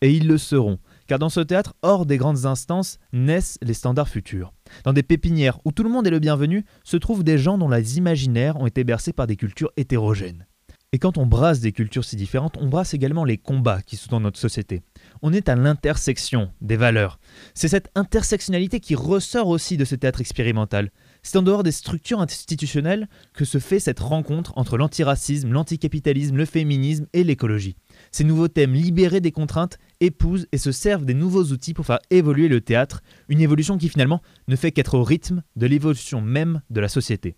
[0.00, 4.08] Et ils le seront, car dans ce théâtre, hors des grandes instances, naissent les standards
[4.08, 4.52] futurs.
[4.84, 7.68] Dans des pépinières où tout le monde est le bienvenu, se trouvent des gens dont
[7.68, 10.46] les imaginaires ont été bercés par des cultures hétérogènes.
[10.94, 14.10] Et quand on brasse des cultures si différentes, on brasse également les combats qui sont
[14.12, 14.82] dans notre société.
[15.22, 17.18] On est à l'intersection des valeurs.
[17.52, 20.92] C'est cette intersectionnalité qui ressort aussi de ce théâtre expérimental.
[21.26, 26.44] C'est en dehors des structures institutionnelles que se fait cette rencontre entre l'antiracisme, l'anticapitalisme, le
[26.44, 27.76] féminisme et l'écologie.
[28.12, 31.98] Ces nouveaux thèmes libérés des contraintes épousent et se servent des nouveaux outils pour faire
[32.10, 36.60] évoluer le théâtre, une évolution qui finalement ne fait qu'être au rythme de l'évolution même
[36.68, 37.36] de la société.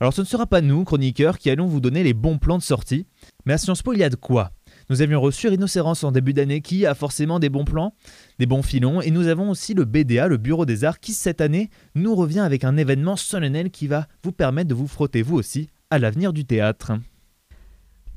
[0.00, 2.62] Alors ce ne sera pas nous, chroniqueurs, qui allons vous donner les bons plans de
[2.62, 3.06] sortie,
[3.46, 4.52] mais à Sciences Po il y a de quoi.
[4.90, 7.94] Nous avions reçu Rhinocéros en début d'année qui a forcément des bons plans,
[8.38, 11.40] des bons filons, et nous avons aussi le BDA, le Bureau des Arts, qui cette
[11.40, 15.36] année nous revient avec un événement solennel qui va vous permettre de vous frotter vous
[15.36, 16.92] aussi à l'avenir du théâtre.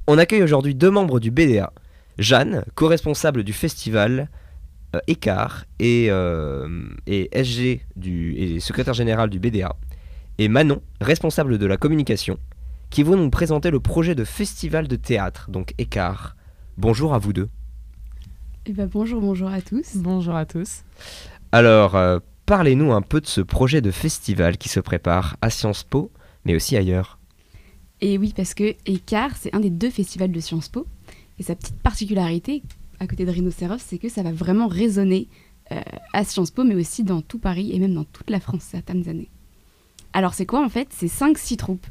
[0.07, 1.71] On accueille aujourd'hui deux membres du BDA.
[2.17, 4.29] Jeanne, co-responsable du festival
[4.95, 6.67] euh, Écart et, euh,
[7.05, 9.75] SG du, et secrétaire général du BDA,
[10.37, 12.37] et Manon, responsable de la communication,
[12.89, 16.36] qui vont nous présenter le projet de festival de théâtre, donc Écart.
[16.77, 17.49] Bonjour à vous deux.
[18.67, 19.95] Eh ben, bonjour, bonjour à tous.
[19.95, 20.83] Bonjour à tous.
[21.51, 25.83] Alors, euh, parlez-nous un peu de ce projet de festival qui se prépare à Sciences
[25.83, 26.11] Po,
[26.45, 27.17] mais aussi ailleurs.
[27.99, 30.85] Et oui, parce que Écart, c'est un des deux festivals de Sciences Po.
[31.39, 32.61] Et sa petite particularité,
[32.99, 35.29] à côté de Rhinocéros, c'est que ça va vraiment résonner
[35.71, 35.81] euh,
[36.13, 39.09] à Sciences Po, mais aussi dans tout Paris et même dans toute la France certaines
[39.09, 39.31] années.
[40.13, 40.89] Alors, c'est quoi en fait?
[40.91, 41.87] C'est 5-6 troupes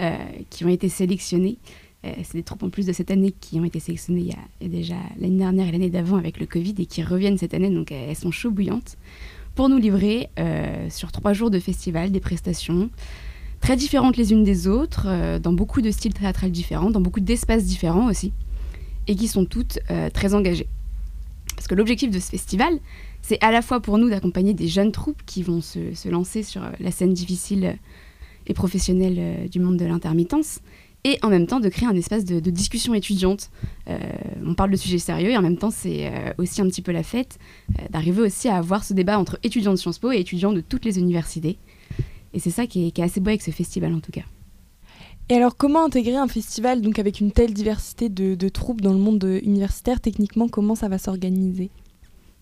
[0.00, 0.16] euh,
[0.50, 1.56] qui ont été sélectionnées.
[2.04, 4.66] Euh, c'est des troupes en plus de cette année qui ont été sélectionnées il y
[4.66, 7.70] a, déjà l'année dernière et l'année d'avant avec le Covid et qui reviennent cette année,
[7.70, 8.96] donc elles sont chaud bouillantes,
[9.54, 12.90] pour nous livrer euh, sur trois jours de festival des prestations
[13.60, 17.20] très différentes les unes des autres, euh, dans beaucoup de styles théâtrales différents, dans beaucoup
[17.20, 18.32] d'espaces différents aussi,
[19.06, 20.66] et qui sont toutes euh, très engagées.
[21.54, 22.78] Parce que l'objectif de ce festival,
[23.22, 26.62] c'est à la fois pour nous d'accompagner des jeunes troupes qui vont se, lancer sur
[26.62, 27.72] euh, la scène difficile euh,
[28.46, 30.60] et professionnelle euh, du monde de l'intermittence,
[31.04, 33.50] et en même temps de créer un espace de, de discussion étudiante.
[33.88, 33.98] Euh,
[34.44, 36.92] on parle de sujets sérieux, et en même temps c'est euh, aussi un petit peu
[36.92, 37.38] la fête,
[37.78, 40.62] euh, d'arriver aussi à avoir ce débat entre étudiants de Sciences Po et étudiants de
[40.62, 41.58] toutes les universités.
[42.32, 44.24] Et c'est ça qui est, qui est assez beau avec ce festival en tout cas.
[45.30, 48.92] Et alors, comment intégrer un festival donc avec une telle diversité de, de troupes dans
[48.92, 50.00] le monde universitaire?
[50.00, 51.70] Techniquement, comment ça va s'organiser?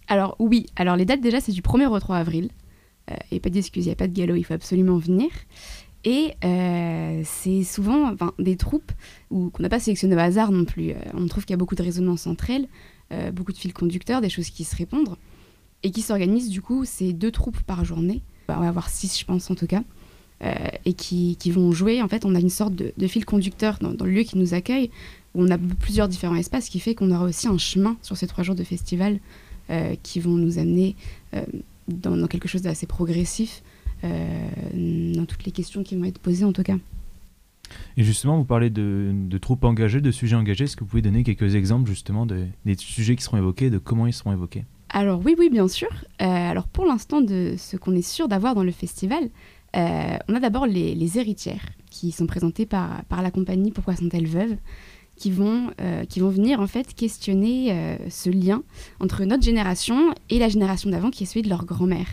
[0.09, 2.51] Alors oui, alors les dates déjà c'est du 1er au 3 avril.
[3.31, 5.29] Et pas d'excuses, il n'y a pas de galop, il faut absolument venir.
[6.05, 8.91] Et euh, c'est souvent des troupes
[9.31, 10.91] qu'on n'a pas sélectionnées au hasard non plus.
[10.91, 12.67] Euh, on trouve qu'il y a beaucoup de résonance entre elles,
[13.12, 15.17] euh, beaucoup de fils conducteurs, des choses qui se répondent,
[15.85, 18.23] et qui s'organisent du coup, c'est deux troupes par journée.
[18.49, 19.83] On va avoir six, je pense en tout cas.
[20.85, 22.03] et qui, vont jouer.
[22.03, 24.91] En fait, on a une sorte de, fil conducteur dans, le lieu qui nous accueille,
[25.35, 28.17] où on a plusieurs différents espaces, ce qui fait qu'on aura aussi un chemin sur
[28.17, 29.21] ces trois jours de festival
[30.03, 30.97] qui vont nous amener
[31.88, 33.62] dans, quelque chose d'assez progressif,
[34.03, 36.77] dans toutes les questions qui vont être posées en tout cas.
[37.97, 40.65] Et justement, vous parlez de, de troupes engagées, de sujets engagés.
[40.65, 43.79] Est-ce que vous pouvez donner quelques exemples justement de, des sujets qui seront évoqués, de
[43.79, 44.65] comment ils seront évoqués?
[44.91, 45.88] Alors oui, oui, bien sûr.
[46.21, 49.31] Euh, alors pour l'instant, de ce qu'on est sûr d'avoir dans le festival,
[49.75, 53.97] euh, on a d'abord les, les héritières qui sont présentées par, par la compagnie Pourquoi
[53.97, 54.57] sont-elles veuves
[55.17, 58.62] qui vont, euh, qui vont venir en fait questionner euh, ce lien
[59.01, 62.07] entre notre génération et la génération d'avant qui est celui de leur grand-mère.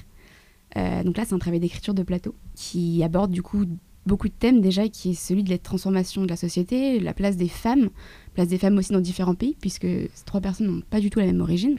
[0.78, 3.66] Euh, donc là, c'est un travail d'écriture de plateau qui aborde du coup
[4.06, 7.38] beaucoup de thèmes déjà, qui est celui de la transformation de la société, la place
[7.38, 7.90] des femmes,
[8.34, 11.20] place des femmes aussi dans différents pays, puisque ces trois personnes n'ont pas du tout
[11.20, 11.78] la même origine.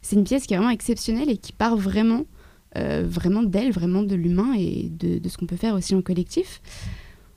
[0.00, 2.24] C'est une pièce qui est vraiment exceptionnelle et qui part vraiment,
[2.76, 6.60] euh, vraiment d'elle, vraiment de l'humain et de, ce qu'on peut faire aussi en collectif.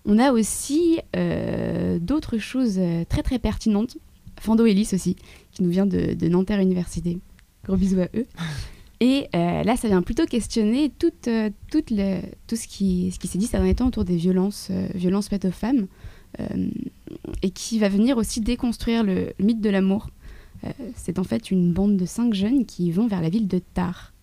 [0.06, 3.98] On a aussi euh, d'autres choses très très pertinentes.
[4.40, 5.16] Fando Ellis aussi,
[5.52, 7.20] qui nous vient de, de Nanterre Université.
[7.64, 8.26] Gros bisous à eux.
[9.02, 13.20] Et euh, là, ça vient plutôt questionner tout, euh, toute le- tout ce qui, ce
[13.20, 15.88] qui s'est dit ces derniers temps autour des violences, euh, violences faites aux femmes,
[17.44, 20.10] et qui va venir aussi déconstruire le, mythe de l'amour.
[20.94, 24.14] C'est en fait une bande de cinq jeunes qui vont vers la ville de Tar,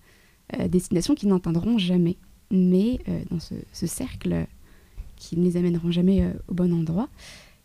[0.69, 2.19] destination qu'ils n'atteindront jamais.
[2.51, 4.47] Mais dans ce, ce cercle
[5.17, 7.09] qui ne les amèneront jamais au bon endroit,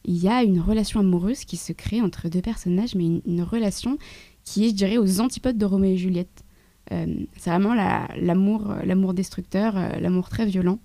[0.06, 3.42] il y a une relation amoureuse qui se crée entre deux personnages, mais une, une
[3.42, 3.98] relation
[4.46, 6.46] qui est, je dirais, aux antipodes de Roméo et Juliette.
[6.92, 7.06] Euh,
[7.38, 10.80] c'est vraiment euh, l'amour destructeur, euh, l'amour très violent.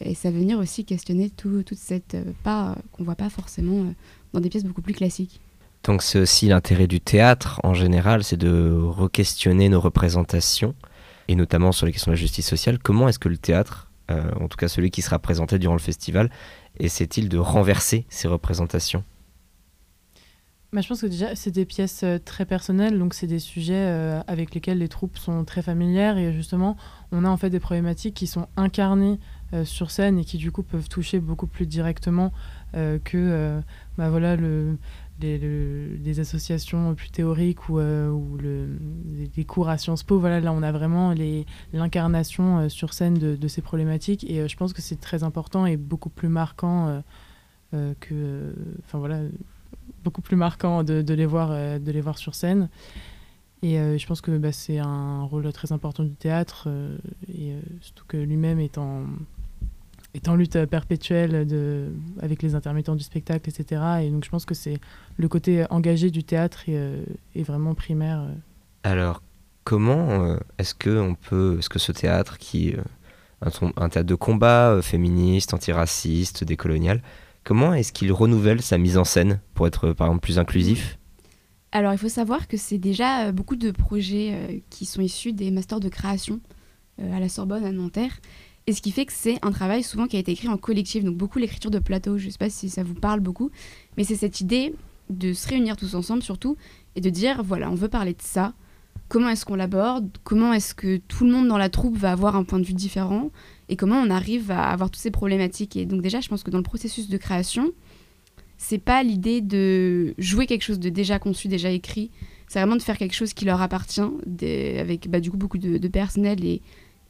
[0.00, 3.94] Et ça va venir aussi questionner tout- toute cette part qu'on voit pas forcément
[4.34, 5.40] dans des pièces beaucoup plus classiques.
[5.84, 10.74] Donc c'est aussi l'intérêt du théâtre en général, c'est de re-questionner nos représentations,
[11.28, 12.78] et notamment sur les questions de la justice sociale.
[12.78, 16.30] Comment est-ce que le théâtre, en tout cas celui qui sera présenté durant le festival,
[16.78, 19.02] essaie-t-il de renverser ces représentations?
[20.74, 23.74] Bah, je pense que déjà, c'est des pièces euh, très personnelles, donc c'est des sujets
[23.76, 26.76] euh, avec lesquels les troupes sont très familières et justement,
[27.12, 29.20] on a en fait des problématiques qui sont incarnées
[29.52, 32.32] euh, sur scène et qui du coup peuvent toucher beaucoup plus directement
[33.04, 33.62] que
[33.96, 34.78] bah, voilà, le,
[35.20, 38.66] les, le- les associations plus théoriques ou, euh, ou le,
[39.36, 40.18] les, cours à Sciences Po.
[40.18, 41.14] Voilà, là, on a vraiment
[41.72, 46.10] l'incarnation sur scène de, ces problématiques et je pense que c'est très important et beaucoup
[46.10, 47.00] plus marquant
[47.70, 48.52] que.
[48.84, 49.20] Enfin voilà
[50.04, 52.68] beaucoup plus marquant de, les voir, de les voir sur scène.
[53.62, 56.68] Et je pense que bah, c'est un rôle très important du théâtre,
[57.34, 59.06] et surtout que lui-même est en,
[60.36, 61.88] lutte perpétuelle de,
[62.20, 63.82] avec les intermittents du spectacle, etc.
[64.02, 64.78] Et donc je pense que c'est
[65.16, 68.26] le côté engagé du théâtre est, vraiment primaire.
[68.82, 69.22] Alors,
[69.64, 71.10] comment est-ce que
[71.58, 72.74] est-ce que ce théâtre qui
[73.76, 77.02] un, théâtre de combat euh, féministe, antiraciste, décolonial.
[77.44, 80.98] Comment est-ce qu'il renouvelle sa mise en scène pour être par exemple plus inclusif?
[81.72, 85.32] Alors il faut savoir que c'est déjà euh, beaucoup de projets euh, qui sont issus
[85.32, 86.40] des masters de création
[86.98, 88.20] à la Sorbonne, à Nanterre.
[88.66, 91.04] Et ce qui fait que c'est un travail souvent qui a été écrit en collectif,
[91.04, 93.50] donc beaucoup l'écriture de plateau, je ne sais pas si ça vous parle beaucoup,
[93.96, 94.74] mais c'est cette idée
[95.10, 96.56] de se réunir tous ensemble surtout
[96.96, 98.54] et de dire voilà, on veut parler de ça,
[99.08, 102.36] comment est-ce qu'on l'aborde, comment est-ce que tout le monde dans la troupe va avoir
[102.36, 103.30] un point de vue différent?
[103.68, 105.76] Et comment on arrive à avoir toutes ces problématiques.
[105.76, 107.72] Et donc déjà, je pense que dans le processus de création,
[108.58, 112.10] c'est pas l'idée de jouer quelque chose de déjà conçu, déjà écrit.
[112.48, 115.88] C'est vraiment de faire quelque chose qui leur appartient, avec bah, du coup beaucoup de,
[115.88, 116.62] personnel et,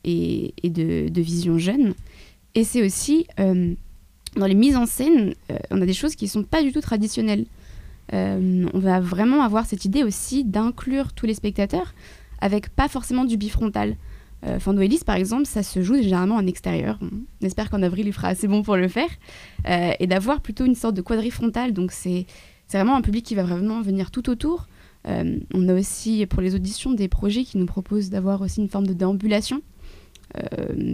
[0.04, 1.94] et, de, de, vision jeune.
[2.54, 3.74] Et c'est aussi euh,
[4.36, 6.80] dans les mises en scène, euh, on a des choses qui sont pas du tout
[6.80, 7.46] traditionnelles.
[8.12, 11.94] Euh, on va vraiment avoir cette idée aussi d'inclure tous les spectateurs
[12.40, 13.96] avec pas forcément du bifrontal.
[14.46, 16.98] Euh, Fandoelis, par exemple, ça se joue généralement en extérieur.
[17.02, 19.08] On espère qu'en avril, il fera assez bon pour le faire.
[19.68, 21.72] Euh, et d'avoir plutôt une sorte de quadrifrontal.
[21.72, 22.26] Donc, c'est
[22.72, 24.66] vraiment un public qui va vraiment venir tout autour.
[25.06, 28.68] Euh, on a aussi, pour les auditions, des projets qui nous proposent d'avoir aussi une
[28.68, 29.62] forme de déambulation.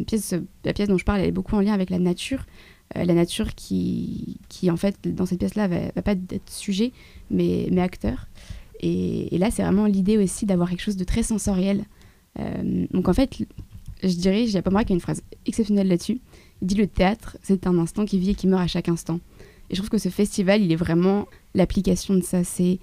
[0.06, 0.34] pièce,
[0.64, 2.44] la pièce dont je parle, elle est beaucoup en lien avec la nature.
[2.96, 6.92] Euh, la nature qui, qui, en fait, dans cette pièce-là, va, va pas être sujet,
[7.30, 8.26] mais, mais acteur.
[8.80, 11.84] Et, là, c'est vraiment l'idée aussi d'avoir quelque chose de très sensoriel.
[12.38, 13.44] Euh, donc en fait,
[14.02, 16.20] je dirais, j'ai pas qui a une phrase exceptionnelle là-dessus.
[16.62, 19.20] Il dit le théâtre, c'est un instant qui vit et qui meurt à chaque instant.
[19.70, 22.44] Et je trouve que ce festival, il est vraiment l'application de ça.
[22.44, 22.78] C'est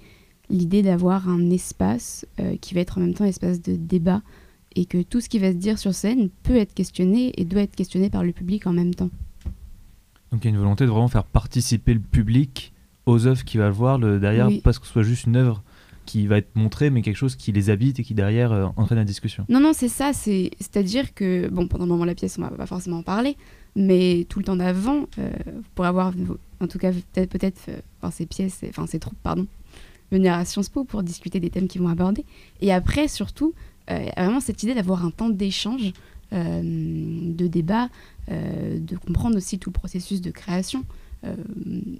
[0.50, 4.22] l'idée d'avoir un espace euh, qui va être en même temps un espace de débat
[4.74, 7.62] et que tout ce qui va se dire sur scène peut être questionné et doit
[7.62, 9.10] être questionné par le public en même temps.
[10.30, 12.72] Donc il y a une volonté de vraiment faire participer le public
[13.06, 15.62] aux œuvres qu'il va voir le, derrière, parce que ce soit juste une œuvre
[16.08, 18.98] qui va être montrée, mais quelque chose qui les habite et qui derrière euh, entraîne
[18.98, 19.44] la discussion.
[19.48, 20.12] Non, non, c'est ça.
[20.12, 23.36] C'est-à-dire que, bon, pendant le moment de la pièce, on va pas forcément en parler,
[23.76, 25.30] mais tout le temps d'avant, euh,
[25.74, 26.12] pour avoir,
[26.60, 29.46] en tout cas, peut-être, peut-être, euh, ces pièces, enfin, ces troupes, pardon,
[30.10, 32.24] venir à Sciences Po pour discuter des thèmes qu'ils vont aborder.
[32.60, 33.54] Et après, surtout,
[34.16, 35.92] vraiment cette idée d'avoir un temps d'échange,
[36.30, 37.88] de débat,
[38.30, 40.84] euh, de comprendre aussi tout le processus de création
[41.24, 41.34] euh,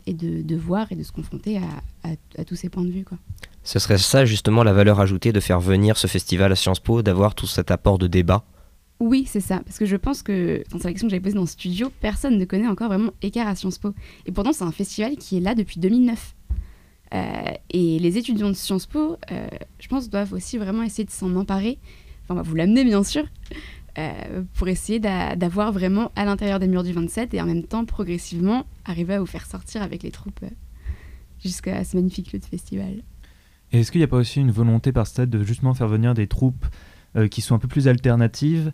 [0.04, 1.58] et de, voir et de se confronter
[2.04, 3.04] à, tous ces points de vue.
[3.04, 3.16] Quoi.
[3.68, 7.02] Ce serait ça justement la valeur ajoutée de faire venir ce festival à Sciences Po,
[7.02, 8.42] d'avoir tout cet apport de débat?
[8.98, 9.60] Oui, c'est ça.
[9.62, 12.38] Parce que je pense que, c'est la question que j'avais posée dans le studio, personne
[12.38, 13.92] ne connaît encore vraiment Écart à Sciences Po.
[14.24, 16.34] Et pourtant, c'est un festival qui est là depuis 2009.
[17.12, 17.18] Euh,
[17.68, 19.18] et les étudiants de Sciences Po,
[19.78, 21.78] je pense, doivent aussi vraiment essayer de s'en emparer.
[22.24, 23.24] Enfin, on va vous l'amener, bien sûr.
[23.98, 27.84] Euh, pour essayer d'avoir vraiment à l'intérieur des murs du 27 et en même temps
[27.84, 30.50] progressivement arriver à vous faire sortir avec les troupes euh,
[31.42, 33.02] jusqu'à ce magnifique lieu de festival.
[33.72, 36.14] Et est-ce qu'il n'y a pas aussi une volonté par stade de justement faire venir
[36.14, 36.66] des troupes
[37.16, 38.72] euh, qui sont un peu plus alternatives,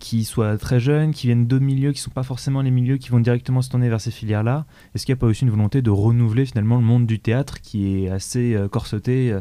[0.00, 2.96] qui soient très jeunes, qui viennent d'autres milieux, qui ne sont pas forcément les milieux
[2.96, 4.66] qui vont directement se tourner vers ces filières-là?
[4.94, 7.60] Est-ce qu'il n'y a pas aussi une volonté de renouveler finalement le monde du théâtre
[7.60, 9.38] qui est assez corseté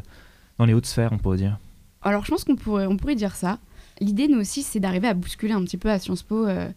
[0.57, 1.59] dans les hautes sphères, on pourrait dire?
[2.01, 3.59] Alors je pense qu'on pourrait, on pourrait dire ça.
[3.99, 6.69] L'idée, nous aussi, c'est d'arriver à bousculer un petit peu à Sciences Po euh,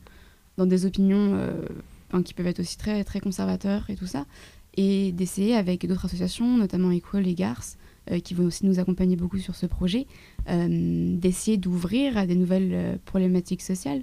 [0.56, 4.26] dans des opinions euh, qui peuvent être aussi très, très conservateurs et tout ça,
[4.76, 7.85] et d'essayer avec d'autres associations, notamment Equal et Garce, euh,
[8.24, 10.06] qui vont aussi nous accompagner beaucoup sur ce projet,
[10.46, 14.02] d'essayer d'ouvrir à des nouvelles problématiques sociales.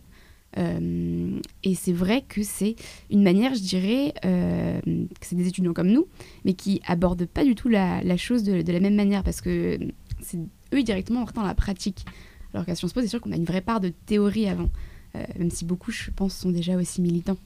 [0.58, 2.76] et c'est vrai que c'est
[3.10, 6.08] une manière, je dirais, que c'est des étudiants comme nous,
[6.44, 9.80] mais qui abordent pas du tout la, chose de, la même manière, parce que
[10.22, 10.40] c'est
[10.74, 12.06] eux directement en dans la pratique.
[12.54, 14.70] Alors qu'à Sciences Po, c'est sûr qu'on a une vraie part de théorie avant,
[15.16, 17.38] euh, même si beaucoup, je pense, sont déjà aussi militants.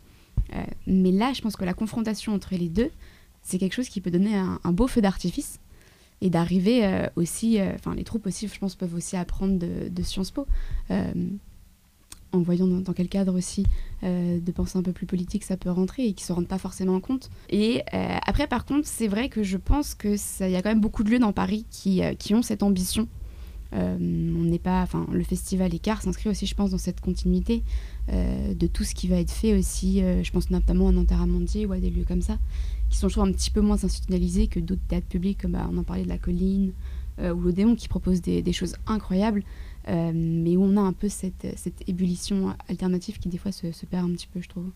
[0.54, 2.90] Euh, mais là, je pense que la confrontation entre les deux,
[3.42, 5.60] c'est quelque chose qui peut donner un, beau feu d'artifice
[6.22, 10.32] et d'arriver euh, aussi, enfin les troupes aussi, je pense, peuvent aussi apprendre de, Sciences
[10.32, 10.48] Po,
[12.34, 13.66] en voyant dans, quel cadre aussi
[14.04, 17.00] de penser un peu plus politique ça peut rentrer et qui se rendent pas forcément
[17.00, 17.30] compte.
[17.50, 20.82] Et après, par contre, c'est vrai que je pense que il y a quand même
[20.82, 23.08] beaucoup de lieux dans Paris qui, qui ont cette ambition
[23.74, 27.64] euh, on n'est pas, enfin, le festival Écart s'inscrit aussi, je pense, dans cette continuité
[28.10, 30.02] euh, de tout ce qui va être fait aussi.
[30.04, 32.38] Euh, je pense notamment à Nanterre-Amandier ou à des lieux comme ça,
[32.90, 35.78] qui sont toujours un petit peu moins institutionnalisés que d'autres théâtres publics, comme bah, on
[35.78, 36.72] en parlait de la Colline
[37.20, 39.42] ou l'Odéon, qui propose des, choses incroyables,
[39.88, 41.48] mais où on a un peu cette,
[41.88, 44.70] ébullition alternative qui des fois se, perd un petit peu, je trouve.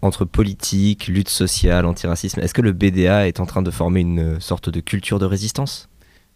[0.00, 2.38] entre politique, lutte sociale, antiracisme.
[2.38, 5.88] Est-ce que le BDA est en train de former une sorte de culture de résistance?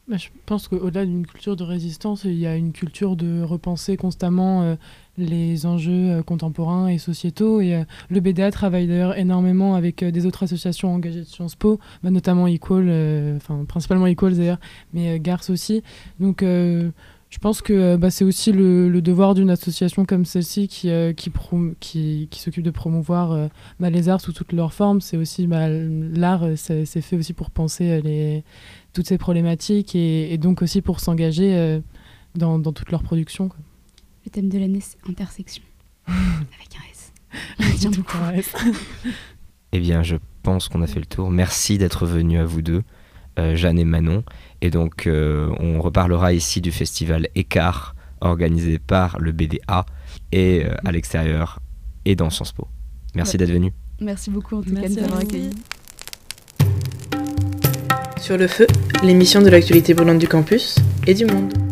[0.08, 4.62] Je pense qu'au-delà d'une culture de résistance, il y a une culture de repenser constamment
[4.62, 4.76] euh,
[5.18, 7.60] les enjeux euh, contemporains et sociétaux.
[7.60, 11.80] Et euh, le BDA travaille d'ailleurs énormément avec des autres associations engagées de Sciences Po,
[12.04, 12.88] bah, notamment Equal,
[13.36, 14.60] enfin principalement Equal d'ailleurs,
[14.92, 15.82] mais Garce aussi.
[16.20, 21.32] Donc je pense que bah, c'est aussi le, devoir d'une association comme celle-ci qui, qui,
[21.80, 23.48] qui, qui s'occupe de promouvoir
[23.80, 25.00] bah, les arts sous toutes leurs formes.
[25.00, 28.44] C'est aussi l'art, c'est fait aussi pour penser les
[28.96, 31.80] toutes ces problématiques et, donc aussi pour s'engager euh,
[32.34, 33.50] dans, dans, toute leur production.
[34.24, 35.62] Le thème de l'année, c'est intersection.
[36.08, 37.12] Avec un S.
[38.14, 38.54] un S.
[39.72, 41.30] eh bien, je pense qu'on a fait le tour.
[41.30, 42.84] Merci d'être venus à vous deux,
[43.38, 44.24] euh, Jeanne et Manon.
[44.62, 49.84] Et donc, euh, on reparlera ici du festival Écart, organisé par le BDA,
[50.32, 51.60] et à l'extérieur,
[52.06, 52.66] et dans Sciences Po.
[53.14, 53.72] Merci d'être venus.
[54.00, 55.50] Merci beaucoup en tout cas de nous avoir accueillis.
[58.20, 58.66] Sur le feu,
[59.02, 61.65] l'émission de l'actualité brûlante du campus et du monde.